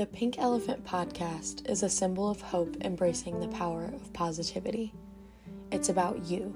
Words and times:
The 0.00 0.06
Pink 0.06 0.38
Elephant 0.38 0.82
podcast 0.86 1.68
is 1.68 1.82
a 1.82 1.90
symbol 1.90 2.30
of 2.30 2.40
hope 2.40 2.74
embracing 2.80 3.38
the 3.38 3.48
power 3.48 3.84
of 3.84 4.10
positivity. 4.14 4.94
It's 5.70 5.90
about 5.90 6.24
you, 6.24 6.54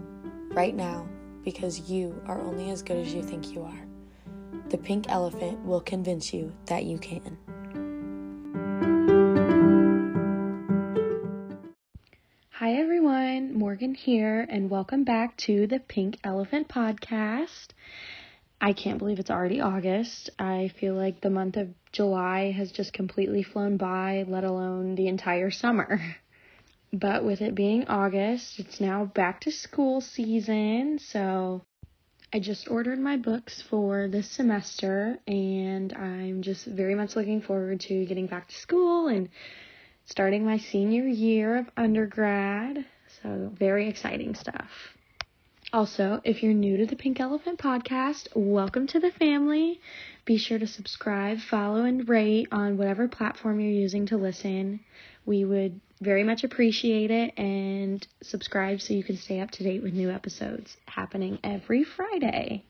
right 0.55 0.75
now, 0.75 1.07
because 1.43 1.91
you 1.91 2.19
are 2.27 2.41
only 2.41 2.71
as 2.71 2.81
good 2.81 2.97
as 2.97 3.13
you 3.13 3.23
think 3.23 3.53
you 3.53 3.61
are. 3.61 3.87
The 4.71 4.79
Pink 4.79 5.11
Elephant 5.11 5.63
will 5.63 5.83
convince 5.83 6.33
you 6.33 6.55
that 6.65 6.85
you 6.85 6.97
can. 6.97 7.37
Hi, 12.53 12.73
everyone. 12.77 13.59
Morgan 13.59 13.95
here, 13.95 14.47
and 14.49 14.71
welcome 14.71 15.05
back 15.05 15.37
to 15.37 15.67
the 15.67 15.81
Pink 15.81 16.17
Elephant 16.25 16.69
podcast. 16.69 17.73
I 18.59 18.73
can't 18.73 18.97
believe 18.97 19.19
it's 19.19 19.31
already 19.31 19.61
August. 19.61 20.31
I 20.39 20.69
feel 20.69 20.95
like 20.95 21.21
the 21.21 21.29
month 21.29 21.59
of 21.59 21.69
July 21.95 22.51
has 22.51 22.73
just 22.73 22.93
completely 22.93 23.45
flown 23.45 23.77
by, 23.77 24.25
let 24.27 24.43
alone 24.43 24.97
the 24.97 25.09
entire 25.09 25.51
summer. 25.51 26.01
But 26.93 27.25
with 27.25 27.41
it 27.41 27.57
being 27.57 27.89
August, 27.89 28.61
it's 28.61 28.81
now 28.81 29.05
back 29.05 29.41
to 29.41 29.51
school 29.51 30.01
season, 30.01 31.01
so 31.01 31.65
I 32.33 32.39
just 32.39 32.71
ordered 32.71 33.01
my 33.01 33.17
books 33.17 33.61
for 33.63 34.07
this 34.07 34.31
semester 34.31 35.19
and 35.27 35.93
I'm 35.93 36.43
just 36.43 36.67
very 36.67 36.95
much 36.95 37.17
looking 37.17 37.41
forward 37.41 37.81
to 37.89 38.05
getting 38.07 38.29
back 38.29 38.47
to 38.47 38.55
school 38.55 39.09
and 39.09 39.29
starting 40.05 40.45
my 40.45 40.59
senior 40.59 41.05
year 41.05 41.59
of 41.59 41.67
undergrad. 41.77 42.87
So, 43.23 43.51
very 43.59 43.89
exciting 43.89 44.37
stuff. 44.37 44.71
Also, 45.75 46.21
if 46.23 46.41
you're 46.41 46.53
new 46.53 46.77
to 46.77 46.87
the 46.87 46.95
Pink 46.95 47.19
Elephant 47.19 47.59
podcast, 47.59 48.29
welcome 48.37 48.87
to 48.87 49.01
the 49.01 49.11
family. 49.11 49.81
Be 50.25 50.39
sure 50.39 50.57
to 50.57 50.69
subscribe, 50.69 51.41
follow, 51.41 51.83
and 51.83 52.09
rate 52.09 52.47
on 52.53 52.77
whatever 52.77 53.09
platform 53.09 53.59
you're 53.59 53.73
using 53.73 54.07
to 54.07 54.17
listen. 54.17 54.79
We 55.27 55.45
would 55.45 55.81
very 56.01 56.23
much 56.23 56.45
appreciate 56.45 57.11
it 57.11 57.37
and 57.37 58.07
subscribe 58.23 58.83
so 58.83 58.95
you 58.95 59.03
can 59.03 59.17
stay 59.17 59.41
up 59.41 59.51
to 59.51 59.65
date 59.65 59.83
with 59.83 59.95
new 59.95 60.13
episodes 60.13 60.77
happening 60.87 61.41
every 61.43 61.83
Friday. 61.83 62.67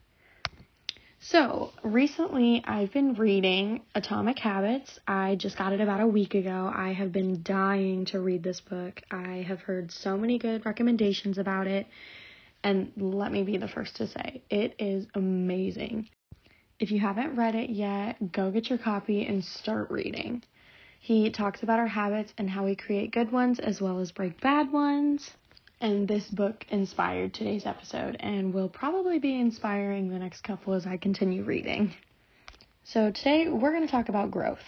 So, 1.21 1.73
recently 1.83 2.65
I've 2.67 2.95
been 2.95 3.13
reading 3.13 3.83
Atomic 3.95 4.39
Habits. 4.39 4.99
I 5.07 5.35
just 5.35 5.59
got 5.59 5.75
it 5.75 5.83
about 5.83 6.01
a 6.01 6.07
week 6.07 6.35
ago. 6.35 6.73
I 6.75 6.95
have 6.95 7.13
been 7.13 7.43
dying 7.43 8.07
to 8.07 8.21
read 8.21 8.43
this 8.43 8.63
book. 8.63 9.03
I 9.11 9.45
have 9.47 9.61
heard 9.61 9.93
so 9.93 10.17
many 10.17 10.39
good 10.39 10.65
recommendations 10.65 11.37
about 11.37 11.67
it 11.67 11.87
and 12.65 12.91
let 12.97 13.31
me 13.31 13.43
be 13.43 13.59
the 13.59 13.69
first 13.69 13.97
to 13.97 14.09
say, 14.09 14.43
it 14.49 14.75
is 14.79 15.07
amazing. 15.15 16.09
If 16.81 16.91
you 16.91 16.99
haven't 16.99 17.37
read 17.37 17.55
it 17.55 17.71
yet, 17.71 18.33
go 18.33 18.51
get 18.51 18.71
your 18.71 18.79
copy 18.79 19.27
and 19.27 19.45
start 19.45 19.91
reading. 19.91 20.43
He 20.99 21.31
talks 21.31 21.63
about 21.63 21.79
our 21.79 21.87
habits 21.87 22.33
and 22.39 22.49
how 22.49 22.65
we 22.65 22.75
create 22.75 23.13
good 23.13 23.31
ones 23.31 23.61
as 23.61 23.83
well 23.83 24.01
as 24.01 24.11
break 24.11 24.41
bad 24.41 24.73
ones. 24.73 25.31
And 25.83 26.09
this 26.09 26.27
book 26.29 26.65
inspired 26.71 27.35
today's 27.35 27.67
episode 27.67 28.17
and 28.19 28.55
will 28.55 28.71
probably 28.71 29.19
be 29.19 29.39
inspiring 29.39 30.09
the 30.09 30.19
next 30.19 30.41
couple 30.41 30.73
as 30.73 30.87
I 30.87 30.97
continue 30.97 31.45
reading. 31.45 31.93
So, 32.85 33.11
today 33.11 33.49
we're 33.49 33.73
going 33.73 33.87
to 33.87 33.91
talk 33.91 34.09
about 34.09 34.31
growth 34.31 34.65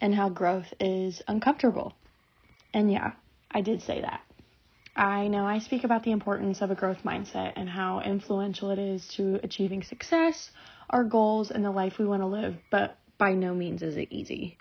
and 0.00 0.14
how 0.14 0.28
growth 0.28 0.72
is 0.78 1.22
uncomfortable. 1.26 1.94
And 2.72 2.92
yeah, 2.92 3.12
I 3.50 3.62
did 3.62 3.82
say 3.82 4.00
that. 4.00 4.20
I 4.98 5.28
know 5.28 5.46
I 5.46 5.60
speak 5.60 5.84
about 5.84 6.02
the 6.02 6.10
importance 6.10 6.60
of 6.60 6.72
a 6.72 6.74
growth 6.74 7.04
mindset 7.04 7.52
and 7.54 7.68
how 7.68 8.00
influential 8.00 8.70
it 8.70 8.80
is 8.80 9.06
to 9.14 9.38
achieving 9.44 9.84
success, 9.84 10.50
our 10.90 11.04
goals, 11.04 11.52
and 11.52 11.64
the 11.64 11.70
life 11.70 12.00
we 12.00 12.04
want 12.04 12.22
to 12.22 12.26
live, 12.26 12.56
but 12.68 12.98
by 13.16 13.34
no 13.34 13.54
means 13.54 13.80
is 13.80 13.96
it 13.96 14.08
easy. 14.10 14.58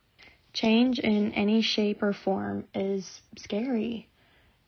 Change 0.53 0.99
in 0.99 1.31
any 1.31 1.63
shape 1.63 2.03
or 2.03 2.13
form 2.13 2.65
is 2.75 3.19
scary. 3.35 4.09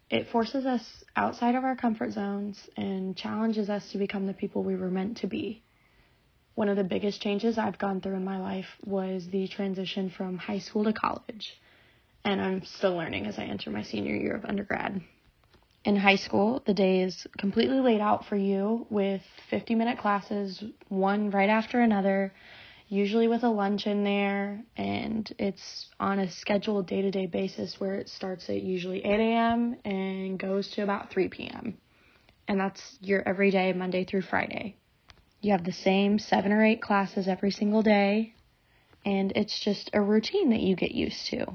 It 0.09 0.29
forces 0.31 0.65
us 0.65 1.03
outside 1.15 1.53
of 1.53 1.63
our 1.63 1.75
comfort 1.75 2.13
zones 2.13 2.67
and 2.75 3.15
challenges 3.15 3.69
us 3.69 3.91
to 3.91 3.99
become 3.99 4.25
the 4.25 4.33
people 4.33 4.63
we 4.63 4.75
were 4.75 4.89
meant 4.89 5.17
to 5.17 5.27
be. 5.27 5.61
One 6.55 6.69
of 6.69 6.77
the 6.77 6.83
biggest 6.83 7.21
changes 7.21 7.59
I've 7.59 7.77
gone 7.77 8.01
through 8.01 8.15
in 8.15 8.25
my 8.25 8.39
life 8.39 8.69
was 8.87 9.27
the 9.27 9.47
transition 9.47 10.09
from 10.09 10.39
high 10.39 10.59
school 10.59 10.85
to 10.85 10.93
college, 10.93 11.61
and 12.25 12.41
I'm 12.41 12.65
still 12.65 12.95
learning 12.95 13.27
as 13.27 13.37
I 13.37 13.43
enter 13.43 13.69
my 13.69 13.83
senior 13.83 14.15
year 14.15 14.35
of 14.35 14.45
undergrad 14.45 15.03
in 15.85 15.95
high 15.95 16.17
school, 16.17 16.61
the 16.65 16.73
day 16.73 17.01
is 17.01 17.25
completely 17.37 17.79
laid 17.79 18.01
out 18.01 18.25
for 18.25 18.35
you 18.35 18.85
with 18.89 19.21
50 19.49 19.75
minute 19.75 19.97
classes, 19.99 20.63
one 20.89 21.29
right 21.29 21.49
after 21.49 21.79
another, 21.79 22.33
usually 22.89 23.27
with 23.27 23.43
a 23.43 23.49
lunch 23.49 23.87
in 23.87 24.03
there, 24.03 24.61
and 24.75 25.31
it's 25.39 25.87
on 25.99 26.19
a 26.19 26.29
scheduled 26.29 26.87
day 26.87 27.01
to 27.01 27.11
day 27.11 27.27
basis 27.27 27.79
where 27.79 27.95
it 27.95 28.09
starts 28.09 28.49
at 28.49 28.61
usually 28.61 29.05
8 29.05 29.19
a.m. 29.19 29.77
and 29.85 30.37
goes 30.37 30.69
to 30.71 30.81
about 30.83 31.11
3 31.11 31.29
p.m. 31.29 31.77
And 32.47 32.59
that's 32.59 32.97
your 32.99 33.27
everyday, 33.27 33.71
Monday 33.73 34.03
through 34.03 34.23
Friday. 34.23 34.75
You 35.41 35.53
have 35.53 35.63
the 35.63 35.71
same 35.71 36.19
seven 36.19 36.51
or 36.51 36.65
eight 36.65 36.81
classes 36.81 37.27
every 37.27 37.51
single 37.51 37.83
day, 37.83 38.33
and 39.05 39.31
it's 39.35 39.57
just 39.59 39.89
a 39.93 40.01
routine 40.01 40.49
that 40.49 40.59
you 40.59 40.75
get 40.75 40.91
used 40.91 41.27
to. 41.27 41.45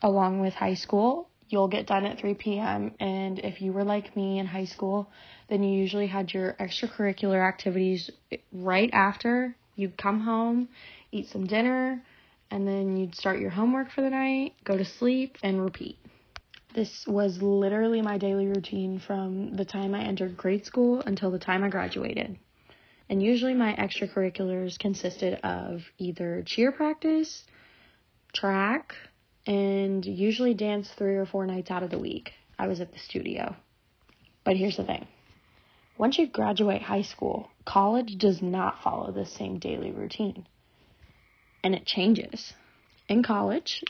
Along 0.00 0.40
with 0.40 0.54
high 0.54 0.74
school, 0.74 1.28
you'll 1.48 1.68
get 1.68 1.86
done 1.86 2.04
at 2.06 2.18
3 2.18 2.34
p.m. 2.34 2.92
And 3.00 3.38
if 3.38 3.60
you 3.60 3.72
were 3.72 3.84
like 3.84 4.16
me 4.16 4.38
in 4.38 4.46
high 4.46 4.64
school, 4.64 5.10
then 5.48 5.62
you 5.62 5.78
usually 5.78 6.06
had 6.06 6.32
your 6.32 6.54
extracurricular 6.54 7.46
activities 7.46 8.10
right 8.52 8.90
after. 8.92 9.54
You'd 9.76 9.96
come 9.96 10.20
home, 10.20 10.68
eat 11.12 11.28
some 11.28 11.46
dinner, 11.46 12.02
and 12.50 12.66
then 12.66 12.96
you'd 12.96 13.14
start 13.14 13.40
your 13.40 13.50
homework 13.50 13.90
for 13.90 14.02
the 14.02 14.10
night, 14.10 14.54
go 14.64 14.76
to 14.76 14.84
sleep, 14.84 15.38
and 15.42 15.62
repeat. 15.62 15.98
This 16.74 17.06
was 17.06 17.40
literally 17.40 18.02
my 18.02 18.18
daily 18.18 18.46
routine 18.46 18.98
from 18.98 19.54
the 19.54 19.64
time 19.64 19.94
I 19.94 20.02
entered 20.02 20.36
grade 20.36 20.66
school 20.66 21.02
until 21.06 21.30
the 21.30 21.38
time 21.38 21.62
I 21.62 21.68
graduated. 21.68 22.36
And 23.08 23.22
usually 23.22 23.54
my 23.54 23.74
extracurriculars 23.74 24.78
consisted 24.78 25.38
of 25.44 25.82
either 25.98 26.42
cheer 26.44 26.72
practice, 26.72 27.44
track, 28.32 28.94
and 29.46 30.04
usually 30.04 30.54
dance 30.54 30.88
three 30.96 31.16
or 31.16 31.26
four 31.26 31.46
nights 31.46 31.70
out 31.70 31.82
of 31.82 31.90
the 31.90 31.98
week. 31.98 32.32
I 32.58 32.66
was 32.66 32.80
at 32.80 32.92
the 32.92 32.98
studio. 32.98 33.56
But 34.44 34.56
here's 34.56 34.76
the 34.76 34.84
thing 34.84 35.06
once 35.96 36.18
you 36.18 36.26
graduate 36.26 36.82
high 36.82 37.02
school, 37.02 37.48
college 37.64 38.16
does 38.18 38.42
not 38.42 38.82
follow 38.82 39.12
the 39.12 39.26
same 39.26 39.58
daily 39.58 39.92
routine. 39.92 40.46
And 41.62 41.74
it 41.74 41.86
changes. 41.86 42.52
In 43.08 43.22
college, 43.22 43.82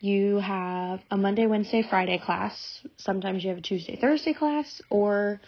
you 0.00 0.36
have 0.36 1.00
a 1.10 1.16
Monday, 1.16 1.46
Wednesday, 1.46 1.82
Friday 1.88 2.18
class. 2.18 2.82
Sometimes 2.98 3.42
you 3.42 3.50
have 3.50 3.58
a 3.58 3.62
Tuesday, 3.62 3.96
Thursday 3.96 4.34
class, 4.34 4.80
or 4.90 5.40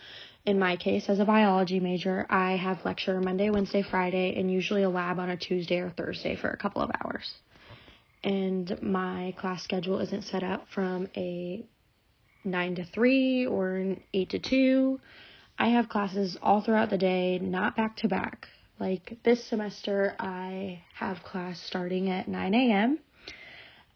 in 0.47 0.59
my 0.59 0.77
case, 0.77 1.09
as 1.09 1.19
a 1.19 1.25
biology 1.25 1.79
major, 1.79 2.27
I 2.31 2.53
have 2.57 2.85
lecture 2.85 3.21
Monday, 3.21 3.51
Wednesday, 3.51 3.83
Friday, 3.83 4.35
and 4.39 4.51
usually 4.51 4.83
a 4.83 4.89
lab 4.89 5.19
on 5.19 5.29
a 5.29 5.37
Tuesday 5.37 5.79
or 5.79 5.91
Thursday 5.91 6.37
for 6.37 6.49
a 6.49 6.57
couple 6.57 6.81
of 6.81 6.91
hours 7.05 7.35
and 8.25 8.81
my 8.83 9.35
class 9.39 9.63
schedule 9.63 10.01
isn't 10.01 10.23
set 10.23 10.43
up 10.43 10.67
from 10.69 11.09
a 11.17 11.65
9 12.45 12.75
to 12.77 12.85
3 12.85 13.47
or 13.47 13.77
an 13.77 14.03
8 14.13 14.31
to 14.31 14.39
2. 14.39 15.01
I 15.59 15.69
have 15.69 15.89
classes 15.89 16.37
all 16.43 16.61
throughout 16.61 16.91
the 16.91 16.99
day, 16.99 17.39
not 17.39 17.77
back 17.77 17.97
to 17.99 18.09
back. 18.09 18.49
Like 18.79 19.19
this 19.25 19.45
semester, 19.45 20.15
I 20.19 20.83
have 20.95 21.23
class 21.25 21.61
starting 21.61 22.11
at 22.11 22.29
9 22.29 22.55
a.m. 22.55 22.99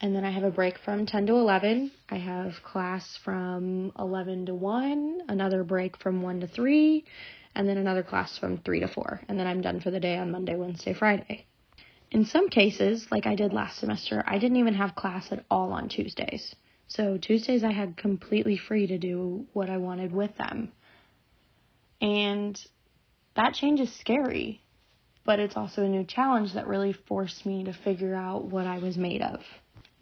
And 0.01 0.17
then 0.17 0.25
I 0.25 0.31
have 0.31 0.43
a 0.43 0.51
break 0.51 0.79
from 0.79 1.07
10 1.07 1.27
to 1.27 1.35
11. 1.35 1.93
I 2.11 2.17
have 2.17 2.55
class 2.65 3.17
from 3.25 3.93
11 3.97 4.47
to 4.47 4.55
1, 4.55 5.23
another 5.29 5.63
break 5.63 5.97
from 5.97 6.23
1 6.23 6.41
to 6.41 6.49
3, 6.49 7.05
and 7.55 7.69
then 7.69 7.79
another 7.79 8.03
class 8.03 8.37
from 8.37 8.59
3 8.59 8.81
to 8.81 8.89
4. 8.89 9.21
And 9.29 9.39
then 9.39 9.47
I'm 9.47 9.61
done 9.61 9.81
for 9.81 9.93
the 9.93 10.01
day 10.01 10.19
on 10.19 10.33
Monday, 10.33 10.57
Wednesday, 10.57 10.93
Friday. 10.93 11.47
In 12.13 12.27
some 12.27 12.51
cases, 12.51 13.11
like 13.11 13.27
I 13.27 13.35
did 13.35 13.55
last 13.55 13.79
semester, 13.79 14.23
I 14.27 14.39
didn't 14.39 14.59
even 14.59 14.75
have 14.75 14.95
class 14.95 15.33
at 15.33 15.47
all 15.51 15.73
on 15.73 15.89
Tuesdays. 15.89 16.55
So 16.87 17.17
Tuesdays 17.17 17.65
I 17.65 17.73
had 17.73 17.97
completely 17.97 18.59
free 18.59 18.87
to 18.87 18.99
do 18.99 19.47
what 19.55 19.71
I 19.71 19.79
wanted 19.79 20.13
with 20.13 20.37
them. 20.37 20.73
And 22.03 22.63
that 23.35 23.55
change 23.55 23.81
is 23.81 23.91
scary, 23.95 24.61
but 25.25 25.39
it's 25.39 25.57
also 25.57 25.85
a 25.85 25.89
new 25.89 26.05
challenge 26.05 26.53
that 26.53 26.67
really 26.67 26.93
forced 26.93 27.47
me 27.47 27.65
to 27.65 27.73
figure 27.73 28.15
out 28.15 28.45
what 28.45 28.67
I 28.67 28.77
was 28.79 28.99
made 28.99 29.23
of. 29.23 29.41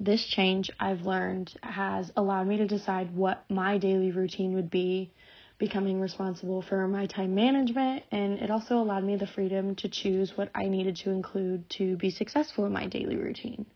This 0.01 0.25
change 0.25 0.69
I've 0.81 1.03
learned 1.03 1.55
has 1.63 2.11
allowed 2.17 2.49
me 2.49 2.57
to 2.57 2.67
decide 2.67 3.15
what 3.15 3.45
my 3.49 3.79
daily 3.79 4.11
routine 4.11 4.55
would 4.55 4.71
be 4.71 5.13
becoming 5.61 6.01
responsible 6.01 6.63
for 6.63 6.89
my 6.89 7.07
time 7.07 7.35
management, 7.35 8.03
and 8.11 8.39
it 8.41 8.51
also 8.51 8.79
allowed 8.79 9.05
me 9.05 9.15
the 9.15 9.27
freedom 9.27 9.77
to 9.77 9.89
choose 9.89 10.37
what 10.37 10.51
I 10.55 10.67
needed 10.67 10.97
to 10.97 11.11
include 11.11 11.69
to 11.71 11.97
be 11.99 12.11
successful 12.11 12.65
in 12.65 12.73
my 12.73 12.87
daily 12.87 13.17
routine. 13.17 13.67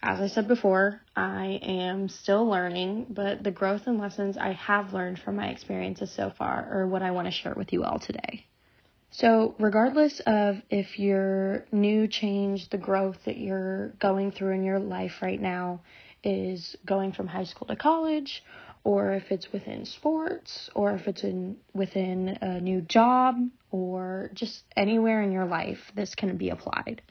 As 0.00 0.20
I 0.20 0.28
said 0.28 0.46
before, 0.46 1.02
I 1.16 1.58
am 1.62 2.08
still 2.08 2.46
learning, 2.46 3.06
but 3.10 3.42
the 3.42 3.50
growth 3.50 3.88
and 3.88 3.98
lessons 3.98 4.38
I 4.38 4.52
have 4.52 4.94
learned 4.94 5.18
from 5.18 5.36
my 5.36 5.48
experiences 5.48 6.12
so 6.12 6.30
far 6.30 6.68
are 6.70 6.86
what 6.86 7.02
I 7.02 7.10
want 7.10 7.26
to 7.26 7.32
share 7.32 7.54
with 7.54 7.72
you 7.72 7.82
all 7.82 7.98
today. 7.98 8.46
So, 9.10 9.56
regardless 9.58 10.20
of 10.20 10.62
if 10.70 10.98
your 10.98 11.64
new 11.72 12.06
change, 12.06 12.68
the 12.68 12.78
growth 12.78 13.16
that 13.24 13.38
you're 13.38 13.88
going 13.98 14.30
through 14.30 14.52
in 14.54 14.62
your 14.62 14.78
life 14.78 15.22
right 15.22 15.40
now 15.40 15.80
is 16.22 16.76
going 16.84 17.12
from 17.12 17.26
high 17.26 17.44
school 17.44 17.66
to 17.68 17.76
college, 17.76 18.44
or 18.86 19.10
if 19.14 19.32
it's 19.32 19.52
within 19.52 19.84
sports, 19.84 20.70
or 20.76 20.92
if 20.92 21.08
it's 21.08 21.24
in 21.24 21.56
within 21.74 22.38
a 22.40 22.60
new 22.60 22.80
job, 22.80 23.34
or 23.72 24.30
just 24.32 24.62
anywhere 24.76 25.22
in 25.22 25.32
your 25.32 25.44
life, 25.44 25.90
this 25.96 26.14
can 26.14 26.36
be 26.36 26.50
applied. 26.50 27.02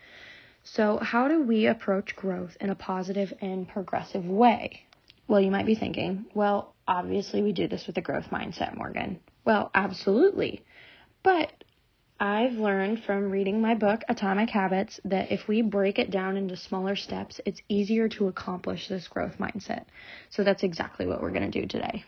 So, 0.64 0.98
how 1.02 1.28
do 1.28 1.44
we 1.44 1.66
approach 1.66 2.16
growth 2.16 2.56
in 2.62 2.70
a 2.70 2.76
positive 2.76 3.34
and 3.42 3.68
progressive 3.68 4.24
way? 4.26 4.86
Well, 5.28 5.42
you 5.42 5.52
might 5.52 5.66
be 5.66 5.76
thinking, 5.76 6.28
well, 6.34 6.74
obviously 6.88 7.42
we 7.42 7.52
do 7.52 7.68
this 7.68 7.86
with 7.88 7.98
a 7.98 8.02
growth 8.02 8.30
mindset, 8.32 8.78
Morgan. 8.78 9.20
Well, 9.44 9.70
absolutely. 9.76 10.64
But 11.24 11.65
I've 12.20 12.54
learned 12.54 13.04
from 13.04 13.30
reading 13.30 13.60
my 13.60 13.76
book, 13.76 14.02
Atomic 14.08 14.50
Habits, 14.50 15.02
that 15.04 15.34
if 15.34 15.50
we 15.50 15.62
break 15.62 16.00
it 16.00 16.12
down 16.12 16.38
into 16.38 16.56
smaller 16.56 16.96
steps, 16.96 17.42
it's 17.46 17.62
easier 17.68 18.08
to 18.10 18.28
accomplish 18.28 18.88
this 18.88 19.08
growth 19.10 19.38
mindset. 19.38 19.84
So 20.30 20.46
that's 20.46 20.64
exactly 20.64 21.06
what 21.06 21.22
we're 21.22 21.32
going 21.32 21.52
to 21.52 21.62
do 21.62 21.68
today. 21.68 22.06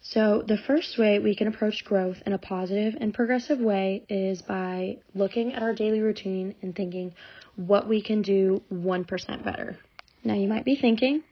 So, 0.00 0.42
the 0.46 0.58
first 0.58 0.98
way 0.98 1.18
we 1.18 1.34
can 1.34 1.46
approach 1.46 1.84
growth 1.84 2.18
in 2.26 2.34
a 2.34 2.38
positive 2.38 2.94
and 3.00 3.14
progressive 3.14 3.58
way 3.58 4.04
is 4.08 4.42
by 4.42 4.98
looking 5.14 5.54
at 5.54 5.62
our 5.62 5.72
daily 5.72 6.00
routine 6.00 6.56
and 6.60 6.74
thinking 6.74 7.14
what 7.56 7.88
we 7.88 8.02
can 8.02 8.20
do 8.20 8.60
1% 8.70 9.44
better. 9.44 9.78
Now, 10.22 10.34
you 10.34 10.48
might 10.48 10.66
be 10.66 10.76
thinking, 10.76 11.22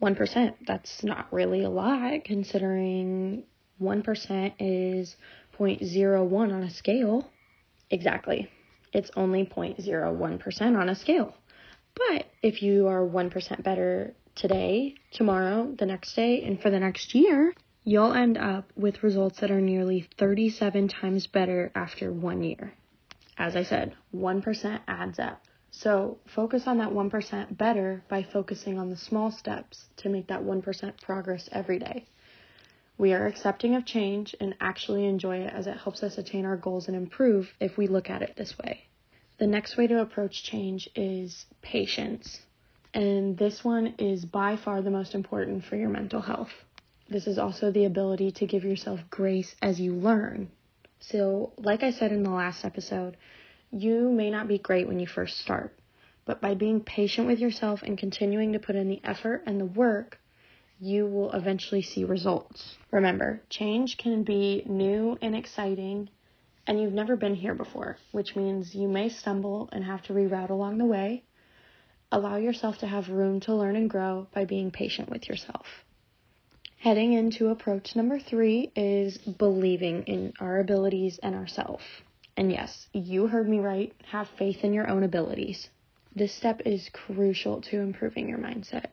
1%, 0.00 0.54
that's 0.66 1.04
not 1.04 1.30
really 1.32 1.64
a 1.64 1.70
lot 1.70 2.24
considering 2.24 3.42
1% 3.82 4.52
is 4.58 5.16
0.01 5.58 6.32
on 6.32 6.62
a 6.62 6.70
scale. 6.70 7.30
Exactly. 7.90 8.50
It's 8.92 9.10
only 9.16 9.44
0.01% 9.44 10.78
on 10.78 10.88
a 10.88 10.94
scale. 10.94 11.34
But 11.94 12.26
if 12.42 12.62
you 12.62 12.88
are 12.88 13.06
1% 13.06 13.62
better 13.62 14.14
today, 14.34 14.94
tomorrow, 15.12 15.74
the 15.78 15.86
next 15.86 16.14
day, 16.14 16.42
and 16.42 16.60
for 16.60 16.70
the 16.70 16.80
next 16.80 17.14
year, 17.14 17.54
you'll 17.84 18.12
end 18.12 18.38
up 18.38 18.72
with 18.76 19.02
results 19.02 19.40
that 19.40 19.50
are 19.50 19.60
nearly 19.60 20.08
37 20.18 20.88
times 20.88 21.26
better 21.26 21.70
after 21.74 22.12
one 22.12 22.42
year. 22.42 22.74
As 23.36 23.56
I 23.56 23.62
said, 23.62 23.94
1% 24.14 24.80
adds 24.88 25.18
up. 25.18 25.42
So 25.70 26.18
focus 26.26 26.66
on 26.66 26.78
that 26.78 26.90
1% 26.90 27.56
better 27.56 28.04
by 28.08 28.22
focusing 28.22 28.78
on 28.78 28.90
the 28.90 28.96
small 28.96 29.32
steps 29.32 29.88
to 29.98 30.08
make 30.08 30.28
that 30.28 30.42
1% 30.42 31.02
progress 31.02 31.48
every 31.50 31.80
day. 31.80 32.06
We 32.96 33.12
are 33.12 33.26
accepting 33.26 33.74
of 33.74 33.84
change 33.84 34.36
and 34.40 34.54
actually 34.60 35.06
enjoy 35.06 35.38
it 35.38 35.52
as 35.52 35.66
it 35.66 35.78
helps 35.78 36.02
us 36.02 36.16
attain 36.16 36.44
our 36.44 36.56
goals 36.56 36.86
and 36.86 36.96
improve 36.96 37.52
if 37.60 37.76
we 37.76 37.88
look 37.88 38.08
at 38.08 38.22
it 38.22 38.36
this 38.36 38.56
way. 38.58 38.84
The 39.38 39.46
next 39.48 39.76
way 39.76 39.88
to 39.88 40.00
approach 40.00 40.44
change 40.44 40.88
is 40.94 41.46
patience. 41.60 42.40
And 42.92 43.36
this 43.36 43.64
one 43.64 43.94
is 43.98 44.24
by 44.24 44.54
far 44.56 44.80
the 44.80 44.90
most 44.90 45.14
important 45.14 45.64
for 45.64 45.74
your 45.74 45.88
mental 45.88 46.20
health. 46.20 46.52
This 47.08 47.26
is 47.26 47.36
also 47.36 47.72
the 47.72 47.84
ability 47.84 48.30
to 48.32 48.46
give 48.46 48.64
yourself 48.64 49.00
grace 49.10 49.56
as 49.60 49.80
you 49.80 49.92
learn. 49.92 50.50
So, 51.00 51.52
like 51.58 51.82
I 51.82 51.90
said 51.90 52.12
in 52.12 52.22
the 52.22 52.30
last 52.30 52.64
episode, 52.64 53.16
you 53.72 54.08
may 54.10 54.30
not 54.30 54.46
be 54.46 54.58
great 54.58 54.86
when 54.86 55.00
you 55.00 55.06
first 55.08 55.38
start, 55.38 55.76
but 56.24 56.40
by 56.40 56.54
being 56.54 56.80
patient 56.80 57.26
with 57.26 57.40
yourself 57.40 57.82
and 57.82 57.98
continuing 57.98 58.52
to 58.52 58.60
put 58.60 58.76
in 58.76 58.88
the 58.88 59.00
effort 59.02 59.42
and 59.46 59.60
the 59.60 59.66
work, 59.66 60.20
you 60.80 61.06
will 61.06 61.32
eventually 61.32 61.82
see 61.82 62.04
results. 62.04 62.76
Remember, 62.90 63.40
change 63.48 63.96
can 63.96 64.24
be 64.24 64.62
new 64.66 65.16
and 65.22 65.36
exciting, 65.36 66.08
and 66.66 66.80
you've 66.80 66.92
never 66.92 67.16
been 67.16 67.34
here 67.34 67.54
before, 67.54 67.96
which 68.12 68.34
means 68.34 68.74
you 68.74 68.88
may 68.88 69.08
stumble 69.08 69.68
and 69.72 69.84
have 69.84 70.02
to 70.02 70.12
reroute 70.12 70.50
along 70.50 70.78
the 70.78 70.84
way. 70.84 71.22
Allow 72.10 72.36
yourself 72.36 72.78
to 72.78 72.86
have 72.86 73.08
room 73.08 73.40
to 73.40 73.54
learn 73.54 73.76
and 73.76 73.88
grow 73.88 74.26
by 74.34 74.44
being 74.44 74.70
patient 74.70 75.08
with 75.08 75.28
yourself. 75.28 75.66
Heading 76.78 77.12
into 77.12 77.48
approach 77.48 77.96
number 77.96 78.18
three 78.18 78.70
is 78.76 79.16
believing 79.18 80.02
in 80.04 80.32
our 80.40 80.58
abilities 80.58 81.18
and 81.22 81.34
ourselves. 81.34 81.84
And 82.36 82.50
yes, 82.50 82.88
you 82.92 83.26
heard 83.26 83.48
me 83.48 83.60
right. 83.60 83.94
Have 84.10 84.28
faith 84.38 84.64
in 84.64 84.74
your 84.74 84.88
own 84.88 85.02
abilities. 85.02 85.70
This 86.14 86.34
step 86.34 86.62
is 86.66 86.90
crucial 86.92 87.62
to 87.62 87.80
improving 87.80 88.28
your 88.28 88.38
mindset 88.38 88.86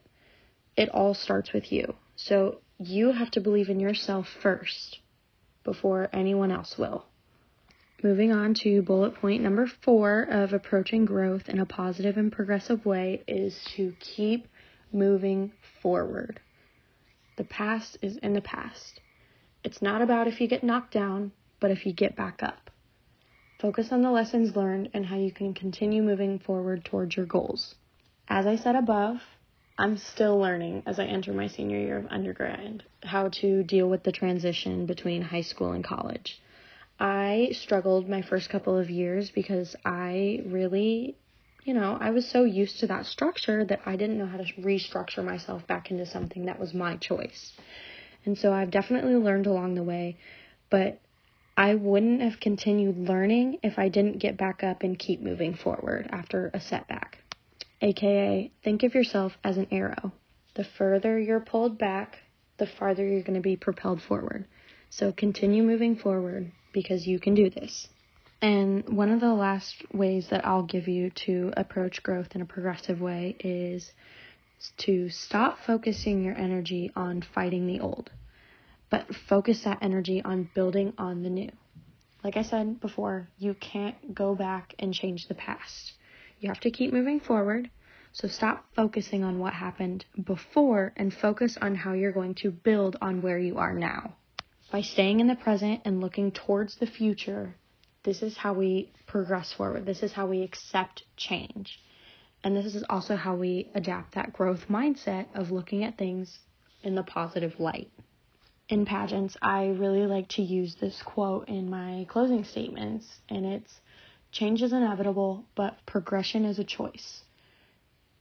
it 0.75 0.89
all 0.89 1.13
starts 1.13 1.53
with 1.53 1.71
you. 1.71 1.95
So 2.15 2.59
you 2.79 3.11
have 3.11 3.31
to 3.31 3.41
believe 3.41 3.69
in 3.69 3.79
yourself 3.79 4.27
first 4.41 4.99
before 5.63 6.09
anyone 6.13 6.51
else 6.51 6.77
will. 6.77 7.05
Moving 8.03 8.31
on 8.31 8.55
to 8.55 8.81
bullet 8.81 9.15
point 9.15 9.43
number 9.43 9.67
four 9.67 10.23
of 10.23 10.53
approaching 10.53 11.05
growth 11.05 11.47
in 11.47 11.59
a 11.59 11.65
positive 11.67 12.17
and 12.17 12.31
progressive 12.31 12.83
way 12.83 13.23
is 13.27 13.63
to 13.75 13.93
keep 13.99 14.47
moving 14.91 15.51
forward. 15.81 16.39
The 17.37 17.43
past 17.43 17.97
is 18.01 18.17
in 18.17 18.33
the 18.33 18.41
past. 18.41 18.99
It's 19.63 19.81
not 19.81 20.01
about 20.01 20.27
if 20.27 20.41
you 20.41 20.47
get 20.47 20.63
knocked 20.63 20.93
down, 20.93 21.31
but 21.59 21.69
if 21.69 21.85
you 21.85 21.93
get 21.93 22.15
back 22.15 22.41
up. 22.41 22.71
Focus 23.59 23.91
on 23.91 24.01
the 24.01 24.09
lessons 24.09 24.55
learned 24.55 24.89
and 24.93 25.05
how 25.05 25.17
you 25.17 25.31
can 25.31 25.53
continue 25.53 26.01
moving 26.01 26.39
forward 26.39 26.83
towards 26.83 27.15
your 27.15 27.27
goals. 27.27 27.75
As 28.27 28.47
I 28.47 28.55
said 28.55 28.75
above, 28.75 29.21
I'm 29.81 29.97
still 29.97 30.37
learning 30.37 30.83
as 30.85 30.99
I 30.99 31.05
enter 31.05 31.33
my 31.33 31.47
senior 31.47 31.79
year 31.79 31.97
of 31.97 32.05
undergrad 32.11 32.83
how 33.01 33.29
to 33.29 33.63
deal 33.63 33.89
with 33.89 34.03
the 34.03 34.11
transition 34.11 34.85
between 34.85 35.23
high 35.23 35.41
school 35.41 35.71
and 35.71 35.83
college. 35.83 36.39
I 36.99 37.49
struggled 37.53 38.07
my 38.07 38.21
first 38.21 38.51
couple 38.51 38.77
of 38.77 38.91
years 38.91 39.31
because 39.31 39.75
I 39.83 40.43
really, 40.45 41.15
you 41.63 41.73
know, 41.73 41.97
I 41.99 42.11
was 42.11 42.29
so 42.29 42.43
used 42.43 42.79
to 42.81 42.87
that 42.87 43.07
structure 43.07 43.65
that 43.65 43.81
I 43.83 43.95
didn't 43.95 44.19
know 44.19 44.27
how 44.27 44.37
to 44.37 44.43
restructure 44.59 45.25
myself 45.25 45.65
back 45.65 45.89
into 45.89 46.05
something 46.05 46.45
that 46.45 46.59
was 46.59 46.75
my 46.75 46.97
choice. 46.97 47.53
And 48.23 48.37
so 48.37 48.53
I've 48.53 48.69
definitely 48.69 49.15
learned 49.15 49.47
along 49.47 49.73
the 49.73 49.83
way, 49.83 50.15
but 50.69 50.99
I 51.57 51.73
wouldn't 51.73 52.21
have 52.21 52.39
continued 52.39 52.97
learning 53.09 53.57
if 53.63 53.79
I 53.79 53.89
didn't 53.89 54.19
get 54.19 54.37
back 54.37 54.63
up 54.63 54.83
and 54.83 54.99
keep 54.99 55.21
moving 55.21 55.55
forward 55.55 56.07
after 56.11 56.51
a 56.53 56.61
setback 56.61 57.20
aka 57.81 58.51
think 58.63 58.83
of 58.83 58.93
yourself 58.93 59.37
as 59.43 59.57
an 59.57 59.67
arrow. 59.71 60.11
The 60.55 60.63
further 60.63 61.19
you're 61.19 61.39
pulled 61.39 61.77
back, 61.77 62.19
the 62.57 62.67
farther 62.67 63.05
you're 63.05 63.23
going 63.23 63.35
to 63.35 63.41
be 63.41 63.55
propelled 63.55 64.01
forward. 64.01 64.45
So 64.89 65.11
continue 65.11 65.63
moving 65.63 65.95
forward 65.95 66.51
because 66.73 67.07
you 67.07 67.19
can 67.19 67.33
do 67.33 67.49
this. 67.49 67.87
And 68.41 68.97
one 68.97 69.09
of 69.09 69.19
the 69.19 69.33
last 69.33 69.75
ways 69.93 70.27
that 70.29 70.45
I'll 70.45 70.63
give 70.63 70.87
you 70.87 71.11
to 71.25 71.53
approach 71.55 72.01
growth 72.01 72.35
in 72.35 72.41
a 72.41 72.45
progressive 72.45 72.99
way 72.99 73.35
is 73.39 73.91
to 74.77 75.09
stop 75.09 75.59
focusing 75.65 76.23
your 76.23 76.35
energy 76.35 76.91
on 76.95 77.21
fighting 77.21 77.67
the 77.67 77.79
old, 77.79 78.09
but 78.89 79.13
focus 79.29 79.63
that 79.63 79.79
energy 79.81 80.21
on 80.23 80.49
building 80.53 80.93
on 80.97 81.23
the 81.23 81.29
new. 81.29 81.51
Like 82.23 82.37
I 82.37 82.43
said 82.43 82.79
before, 82.79 83.27
you 83.37 83.55
can't 83.55 84.13
go 84.13 84.35
back 84.35 84.75
and 84.77 84.93
change 84.93 85.27
the 85.27 85.35
past. 85.35 85.93
You 86.39 86.49
have 86.49 86.59
to 86.61 86.71
keep 86.71 86.91
moving 86.91 87.19
forward. 87.19 87.69
So 88.13 88.27
stop 88.27 88.65
focusing 88.75 89.23
on 89.23 89.39
what 89.39 89.53
happened 89.53 90.05
before 90.21 90.91
and 90.97 91.13
focus 91.13 91.57
on 91.61 91.75
how 91.75 91.93
you're 91.93 92.11
going 92.11 92.35
to 92.35 92.51
build 92.51 92.97
on 93.01 93.21
where 93.21 93.39
you 93.39 93.57
are 93.57 93.73
now. 93.73 94.15
By 94.71 94.81
staying 94.81 95.19
in 95.19 95.27
the 95.27 95.35
present 95.35 95.81
and 95.85 96.01
looking 96.01 96.31
towards 96.31 96.75
the 96.75 96.87
future, 96.87 97.55
this 98.03 98.21
is 98.21 98.37
how 98.37 98.53
we 98.53 98.91
progress 99.07 99.53
forward. 99.53 99.85
This 99.85 100.03
is 100.03 100.11
how 100.13 100.27
we 100.27 100.41
accept 100.41 101.03
change. 101.15 101.79
And 102.43 102.55
this 102.55 102.75
is 102.75 102.83
also 102.89 103.15
how 103.15 103.35
we 103.35 103.69
adapt 103.75 104.15
that 104.15 104.33
growth 104.33 104.67
mindset 104.67 105.27
of 105.35 105.51
looking 105.51 105.83
at 105.83 105.97
things 105.97 106.39
in 106.83 106.95
the 106.95 107.03
positive 107.03 107.59
light. 107.59 107.91
In 108.67 108.85
pageants, 108.85 109.37
I 109.41 109.67
really 109.67 110.05
like 110.07 110.27
to 110.29 110.41
use 110.41 110.75
this 110.75 111.01
quote 111.03 111.47
in 111.47 111.69
my 111.69 112.05
closing 112.09 112.43
statements, 112.43 113.19
and 113.29 113.45
it's 113.45 113.79
Change 114.31 114.63
is 114.63 114.71
inevitable, 114.71 115.45
but 115.55 115.85
progression 115.85 116.45
is 116.45 116.57
a 116.57 116.63
choice. 116.63 117.23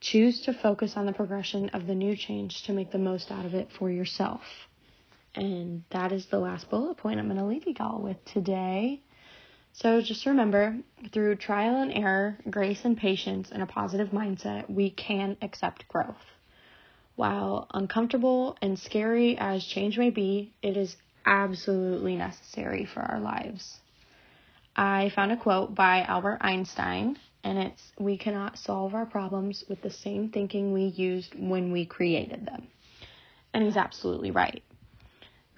Choose 0.01 0.41
to 0.43 0.55
focus 0.55 0.97
on 0.97 1.07
the 1.07 1.13
progression 1.13 1.69
of 1.71 1.87
the 1.87 1.95
new 1.95 2.17
change 2.17 2.63
to 2.65 2.73
make 2.73 2.91
the 2.91 2.99
most 2.99 3.31
out 3.31 3.45
of 3.45 3.55
it 3.55 3.69
for 3.79 3.91
yourself. 3.91 4.41
And 5.35 5.85
that 5.91 6.11
is 6.11 6.27
the 6.27 6.39
last 6.39 6.71
bullet 6.71 6.97
point 6.97 7.21
I'm 7.21 7.27
going 7.27 7.39
to 7.39 7.45
leave 7.45 7.67
you 7.67 7.75
all 7.79 8.01
with 8.01 8.25
today. 8.25 9.01
So 9.73 10.01
just 10.01 10.27
remember, 10.27 10.79
through 11.13 11.37
trial 11.37 11.81
and 11.81 11.93
error, 11.93 12.39
grace 12.49 12.85
and 12.85 12.97
patience, 12.97 13.51
and 13.53 13.63
a 13.63 13.67
positive 13.67 14.09
mindset, 14.09 14.69
we 14.69 14.91
can 14.91 15.37
accept 15.43 15.87
growth. 15.87 16.17
While 17.15 17.69
uncomfortable 17.73 18.57
and 18.63 18.79
scary 18.79 19.37
as 19.39 19.65
change 19.65 19.99
may 19.99 20.11
be, 20.11 20.55
it 20.63 20.77
is 20.77 20.97
absolutely 21.27 22.17
necessary 22.17 22.87
for 22.87 23.01
our 23.01 23.21
lives. 23.21 23.79
I 24.75 25.11
found 25.15 25.31
a 25.31 25.37
quote 25.37 25.75
by 25.75 26.03
Albert 26.03 26.39
Einstein, 26.41 27.19
and 27.43 27.59
it's 27.59 27.93
we 27.99 28.17
cannot 28.19 28.59
solve 28.59 28.95
our 28.95 29.07
problems 29.07 29.65
with 29.69 29.83
the 29.83 29.91
same 29.91 30.31
thinking 30.31 30.73
we 30.73 30.85
used 30.85 31.35
when 31.39 31.73
we 31.73 31.87
created 31.87 32.47
them. 32.47 32.69
And 33.53 33.65
he's 33.65 33.77
absolutely 33.77 34.31
right. 34.31 34.63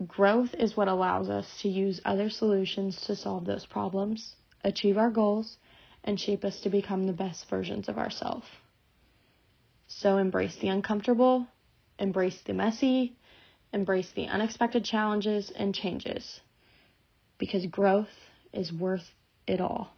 Growth 0.06 0.54
is 0.58 0.76
what 0.76 0.88
allows 0.88 1.28
us 1.28 1.46
to 1.62 1.68
use 1.68 2.00
other 2.04 2.30
solutions 2.30 3.00
to 3.02 3.14
solve 3.14 3.44
those 3.44 3.66
problems, 3.66 4.34
achieve 4.64 4.98
our 4.98 5.10
goals, 5.10 5.56
and 6.04 6.18
shape 6.18 6.44
us 6.44 6.60
to 6.60 6.70
become 6.70 7.06
the 7.06 7.12
best 7.12 7.48
versions 7.48 7.88
of 7.88 7.98
ourselves. 7.98 8.46
So 9.86 10.18
embrace 10.18 10.56
the 10.56 10.68
uncomfortable, 10.68 11.46
embrace 11.98 12.40
the 12.44 12.54
messy, 12.54 13.14
embrace 13.72 14.10
the 14.14 14.26
unexpected 14.26 14.84
challenges 14.84 15.50
and 15.50 15.74
changes 15.74 16.40
because 17.38 17.66
growth 17.66 18.08
is 18.52 18.72
worth 18.72 19.10
it 19.46 19.60
all. 19.60 19.92